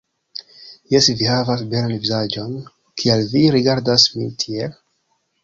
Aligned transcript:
Jes, 0.93 1.09
vi 1.19 1.27
havas 1.31 1.61
belan 1.73 1.93
vizaĝon, 2.05 2.57
kial 3.03 3.23
vi 3.35 3.45
rigardas 3.59 4.09
min 4.17 4.35
tiel? 4.47 4.75